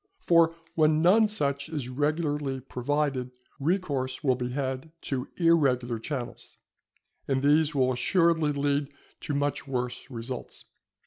For 0.19 0.55
when 0.73 1.03
none 1.03 1.27
such 1.27 1.69
is 1.69 1.87
regularly 1.87 2.59
provided, 2.59 3.29
recourse 3.59 4.23
will 4.23 4.33
be 4.33 4.49
had 4.49 4.91
to 5.01 5.27
irregular 5.37 5.99
channels, 5.99 6.57
and 7.27 7.43
these 7.43 7.75
will 7.75 7.93
assuredly 7.93 8.51
lead 8.51 8.87
to 9.19 9.35
much 9.35 9.67
worse 9.67 10.09
results. 10.09 10.65